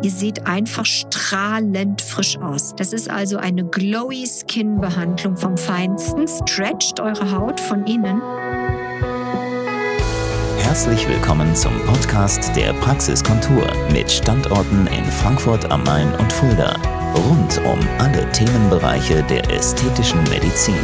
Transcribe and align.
Ihr 0.00 0.12
seht 0.12 0.46
einfach 0.46 0.86
strahlend 0.86 2.00
frisch 2.00 2.38
aus. 2.38 2.72
Das 2.76 2.92
ist 2.92 3.10
also 3.10 3.36
eine 3.36 3.64
Glowy 3.64 4.26
Skin 4.26 4.80
Behandlung 4.80 5.36
vom 5.36 5.56
Feinsten. 5.56 6.28
Stretcht 6.28 7.00
eure 7.00 7.32
Haut 7.32 7.58
von 7.58 7.84
innen. 7.84 8.22
Herzlich 10.58 11.08
willkommen 11.08 11.52
zum 11.56 11.72
Podcast 11.84 12.54
der 12.54 12.74
Praxiskontur 12.74 13.66
mit 13.92 14.08
Standorten 14.08 14.86
in 14.86 15.04
Frankfurt 15.04 15.68
am 15.68 15.82
Main 15.82 16.14
und 16.14 16.32
Fulda. 16.32 16.76
Rund 17.16 17.60
um 17.64 17.80
alle 17.98 18.30
Themenbereiche 18.30 19.24
der 19.24 19.50
ästhetischen 19.50 20.22
Medizin. 20.24 20.76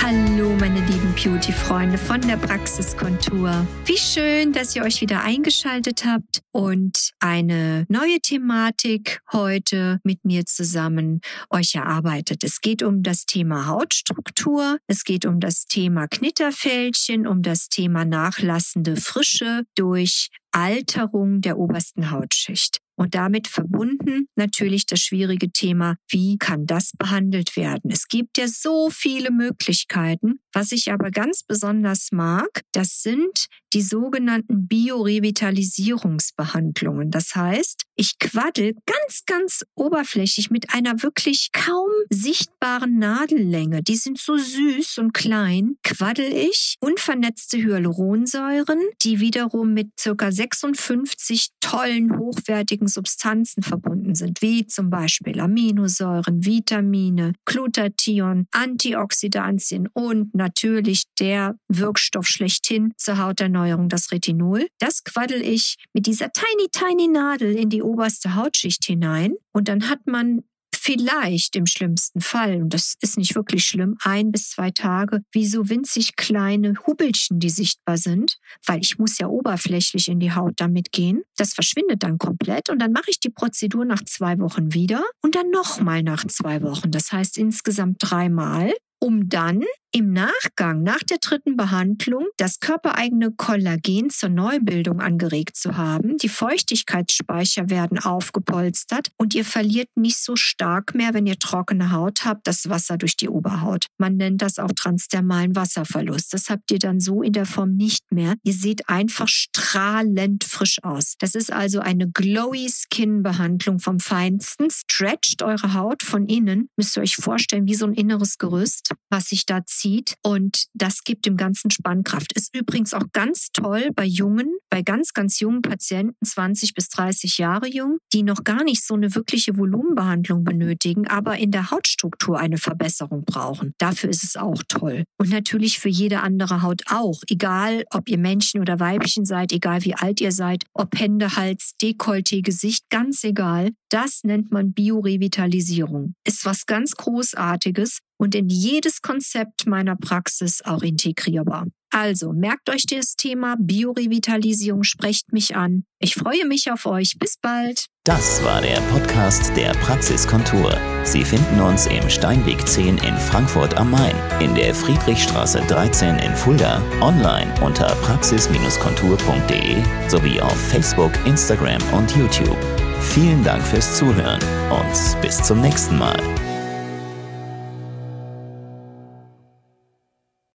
Hallo, 0.00 0.56
meine 0.58 0.80
lieben 0.86 1.14
Beauty-Freunde 1.14 1.98
von 1.98 2.20
der 2.20 2.36
Praxiskontur. 2.36 3.66
Wie 3.84 3.96
schön, 3.96 4.52
dass 4.52 4.74
ihr 4.74 4.82
euch 4.82 5.00
wieder 5.00 5.22
eingeschaltet 5.22 6.04
habt 6.04 6.42
und 6.50 7.12
eine 7.20 7.84
neue 7.88 8.20
Thematik 8.20 9.20
heute 9.32 10.00
mit 10.02 10.24
mir 10.24 10.44
zusammen 10.46 11.20
euch 11.50 11.74
erarbeitet. 11.74 12.42
Es 12.44 12.60
geht 12.60 12.82
um 12.82 13.02
das 13.02 13.26
Thema 13.26 13.66
Hautstruktur, 13.66 14.78
es 14.86 15.04
geht 15.04 15.24
um 15.24 15.40
das 15.40 15.66
Thema 15.66 16.08
Knitterfältchen, 16.08 17.26
um 17.26 17.42
das 17.42 17.68
Thema 17.68 18.04
nachlassende 18.04 18.96
Frische 18.96 19.62
durch 19.76 20.30
Alterung 20.52 21.40
der 21.40 21.58
obersten 21.58 22.10
Hautschicht. 22.10 22.78
Und 22.94 23.14
damit 23.14 23.48
verbunden 23.48 24.28
natürlich 24.36 24.86
das 24.86 25.00
schwierige 25.00 25.50
Thema, 25.50 25.96
wie 26.08 26.36
kann 26.38 26.66
das 26.66 26.92
behandelt 26.96 27.56
werden? 27.56 27.90
Es 27.90 28.06
gibt 28.06 28.38
ja 28.38 28.46
so 28.46 28.90
viele 28.90 29.30
Möglichkeiten. 29.30 30.41
Was 30.52 30.72
ich 30.72 30.92
aber 30.92 31.10
ganz 31.10 31.42
besonders 31.42 32.12
mag, 32.12 32.62
das 32.72 33.02
sind 33.02 33.48
die 33.72 33.82
sogenannten 33.82 34.68
Biorevitalisierungsbehandlungen. 34.68 37.10
Das 37.10 37.34
heißt, 37.34 37.86
ich 37.94 38.18
quaddel 38.18 38.74
ganz, 38.86 39.24
ganz 39.26 39.64
oberflächlich 39.74 40.50
mit 40.50 40.72
einer 40.74 41.02
wirklich 41.02 41.50
kaum 41.52 41.90
sichtbaren 42.10 42.98
Nadellänge. 42.98 43.82
Die 43.82 43.96
sind 43.96 44.18
so 44.18 44.36
süß 44.36 44.98
und 44.98 45.14
klein. 45.14 45.76
Quaddel 45.82 46.32
ich 46.32 46.76
unvernetzte 46.80 47.56
Hyaluronsäuren, 47.58 48.80
die 49.02 49.20
wiederum 49.20 49.72
mit 49.72 49.98
circa 49.98 50.32
56 50.32 51.48
tollen, 51.60 52.18
hochwertigen 52.18 52.88
Substanzen 52.88 53.62
verbunden 53.62 54.14
sind, 54.14 54.42
wie 54.42 54.66
zum 54.66 54.90
Beispiel 54.90 55.40
Aminosäuren, 55.40 56.44
Vitamine, 56.44 57.32
Glutathion, 57.44 58.46
Antioxidantien 58.52 59.86
und 59.88 60.34
natürlich 60.42 61.04
der 61.20 61.54
Wirkstoff 61.68 62.26
schlechthin 62.26 62.92
zur 62.96 63.18
Hauterneuerung, 63.18 63.88
das 63.88 64.10
Retinol. 64.10 64.66
Das 64.80 65.04
quaddel 65.04 65.40
ich 65.40 65.76
mit 65.92 66.06
dieser 66.06 66.30
tiny, 66.32 66.68
tiny 66.72 67.06
Nadel 67.08 67.54
in 67.54 67.68
die 67.68 67.82
oberste 67.82 68.34
Hautschicht 68.34 68.84
hinein 68.84 69.34
und 69.52 69.68
dann 69.68 69.88
hat 69.88 70.00
man 70.06 70.42
vielleicht 70.74 71.54
im 71.54 71.66
schlimmsten 71.66 72.20
Fall, 72.20 72.60
und 72.60 72.74
das 72.74 72.94
ist 73.00 73.16
nicht 73.16 73.36
wirklich 73.36 73.64
schlimm, 73.64 73.96
ein 74.02 74.32
bis 74.32 74.50
zwei 74.50 74.72
Tage, 74.72 75.20
wie 75.30 75.46
so 75.46 75.68
winzig 75.68 76.16
kleine 76.16 76.74
Hubbelchen, 76.86 77.38
die 77.38 77.50
sichtbar 77.50 77.96
sind, 77.96 78.38
weil 78.66 78.80
ich 78.80 78.98
muss 78.98 79.18
ja 79.18 79.28
oberflächlich 79.28 80.08
in 80.08 80.18
die 80.18 80.34
Haut 80.34 80.54
damit 80.56 80.90
gehen. 80.90 81.22
Das 81.36 81.54
verschwindet 81.54 82.02
dann 82.02 82.18
komplett 82.18 82.68
und 82.68 82.80
dann 82.80 82.90
mache 82.90 83.10
ich 83.10 83.20
die 83.20 83.30
Prozedur 83.30 83.84
nach 83.84 84.02
zwei 84.04 84.40
Wochen 84.40 84.74
wieder 84.74 85.04
und 85.22 85.36
dann 85.36 85.50
nochmal 85.50 86.02
nach 86.02 86.26
zwei 86.26 86.62
Wochen. 86.62 86.90
Das 86.90 87.12
heißt 87.12 87.38
insgesamt 87.38 87.98
dreimal 88.00 88.72
um 88.98 89.28
dann 89.28 89.64
im 89.94 90.12
Nachgang, 90.12 90.82
nach 90.82 91.02
der 91.02 91.18
dritten 91.18 91.56
Behandlung, 91.56 92.26
das 92.38 92.60
körpereigene 92.60 93.32
Kollagen 93.32 94.08
zur 94.08 94.30
Neubildung 94.30 95.00
angeregt 95.00 95.54
zu 95.56 95.76
haben. 95.76 96.16
Die 96.16 96.30
Feuchtigkeitsspeicher 96.30 97.68
werden 97.68 97.98
aufgepolstert 97.98 99.12
und 99.18 99.34
ihr 99.34 99.44
verliert 99.44 99.90
nicht 99.94 100.16
so 100.16 100.34
stark 100.34 100.94
mehr, 100.94 101.12
wenn 101.12 101.26
ihr 101.26 101.38
trockene 101.38 101.92
Haut 101.92 102.24
habt, 102.24 102.46
das 102.46 102.70
Wasser 102.70 102.96
durch 102.96 103.18
die 103.18 103.28
Oberhaut. 103.28 103.86
Man 103.98 104.16
nennt 104.16 104.40
das 104.40 104.58
auch 104.58 104.72
transdermalen 104.72 105.54
Wasserverlust. 105.54 106.32
Das 106.32 106.48
habt 106.48 106.70
ihr 106.70 106.78
dann 106.78 106.98
so 106.98 107.22
in 107.22 107.34
der 107.34 107.46
Form 107.46 107.74
nicht 107.76 108.10
mehr. 108.10 108.36
Ihr 108.44 108.54
seht 108.54 108.88
einfach 108.88 109.28
strahlend 109.28 110.44
frisch 110.44 110.82
aus. 110.82 111.16
Das 111.18 111.34
ist 111.34 111.52
also 111.52 111.80
eine 111.80 112.10
Glowy 112.10 112.70
Skin 112.70 113.22
Behandlung 113.22 113.78
vom 113.78 114.00
Feinsten. 114.00 114.68
Stretcht 114.70 115.42
eure 115.42 115.74
Haut 115.74 116.02
von 116.02 116.24
innen. 116.24 116.70
Müsst 116.78 116.96
ihr 116.96 117.02
euch 117.02 117.16
vorstellen, 117.16 117.66
wie 117.66 117.74
so 117.74 117.84
ein 117.84 117.92
inneres 117.92 118.38
Gerüst, 118.38 118.92
was 119.10 119.26
sich 119.26 119.44
da 119.44 119.62
zieht 119.66 119.81
zieht 119.82 120.16
und 120.22 120.66
das 120.74 121.02
gibt 121.02 121.26
dem 121.26 121.36
Ganzen 121.36 121.70
Spannkraft. 121.70 122.32
Ist 122.34 122.54
übrigens 122.54 122.94
auch 122.94 123.06
ganz 123.12 123.50
toll 123.52 123.90
bei 123.94 124.04
jungen, 124.04 124.56
bei 124.72 124.80
ganz, 124.80 125.12
ganz 125.12 125.38
jungen 125.38 125.60
Patienten, 125.60 126.24
20 126.24 126.72
bis 126.72 126.88
30 126.88 127.36
Jahre 127.36 127.68
jung, 127.68 127.98
die 128.14 128.22
noch 128.22 128.42
gar 128.42 128.64
nicht 128.64 128.82
so 128.82 128.94
eine 128.94 129.14
wirkliche 129.14 129.58
Volumenbehandlung 129.58 130.44
benötigen, 130.44 131.06
aber 131.06 131.36
in 131.36 131.50
der 131.50 131.70
Hautstruktur 131.70 132.38
eine 132.38 132.56
Verbesserung 132.56 133.26
brauchen. 133.26 133.74
Dafür 133.76 134.08
ist 134.08 134.24
es 134.24 134.34
auch 134.34 134.62
toll. 134.68 135.04
Und 135.18 135.28
natürlich 135.28 135.78
für 135.78 135.90
jede 135.90 136.20
andere 136.20 136.62
Haut 136.62 136.84
auch. 136.88 137.20
Egal, 137.28 137.84
ob 137.90 138.08
ihr 138.08 138.16
Männchen 138.16 138.62
oder 138.62 138.80
Weibchen 138.80 139.26
seid, 139.26 139.52
egal 139.52 139.84
wie 139.84 139.94
alt 139.94 140.22
ihr 140.22 140.32
seid, 140.32 140.64
ob 140.72 140.98
Hände, 140.98 141.36
Hals, 141.36 141.74
Dekolleté, 141.82 142.40
Gesicht, 142.40 142.88
ganz 142.88 143.24
egal. 143.24 143.72
Das 143.90 144.20
nennt 144.24 144.52
man 144.52 144.72
Biorevitalisierung. 144.72 146.14
Ist 146.26 146.46
was 146.46 146.64
ganz 146.64 146.92
Großartiges 146.92 147.98
und 148.16 148.34
in 148.34 148.48
jedes 148.48 149.02
Konzept 149.02 149.66
meiner 149.66 149.96
Praxis 149.96 150.62
auch 150.62 150.80
integrierbar. 150.80 151.66
Also 151.94 152.32
merkt 152.32 152.70
euch 152.70 152.86
das 152.86 153.16
Thema 153.16 153.56
Biorevitalisierung, 153.58 154.82
sprecht 154.82 155.34
mich 155.34 155.54
an. 155.56 155.84
Ich 155.98 156.14
freue 156.14 156.46
mich 156.46 156.72
auf 156.72 156.86
euch. 156.86 157.18
Bis 157.18 157.36
bald. 157.36 157.84
Das 158.04 158.42
war 158.42 158.62
der 158.62 158.80
Podcast 158.90 159.54
der 159.56 159.72
Praxiskontur. 159.74 160.74
Sie 161.04 161.22
finden 161.22 161.60
uns 161.60 161.86
im 161.86 162.08
Steinweg 162.08 162.66
10 162.66 162.96
in 162.96 163.16
Frankfurt 163.16 163.76
am 163.76 163.90
Main, 163.90 164.16
in 164.40 164.54
der 164.54 164.74
Friedrichstraße 164.74 165.60
13 165.68 166.18
in 166.18 166.34
Fulda, 166.34 166.82
online 167.02 167.52
unter 167.60 167.94
praxis-kontur.de 167.96 169.76
sowie 170.08 170.40
auf 170.40 170.58
Facebook, 170.70 171.12
Instagram 171.26 171.82
und 171.92 172.16
YouTube. 172.16 172.56
Vielen 173.02 173.44
Dank 173.44 173.62
fürs 173.62 173.98
Zuhören 173.98 174.40
und 174.70 175.20
bis 175.20 175.42
zum 175.42 175.60
nächsten 175.60 175.98
Mal. 175.98 176.16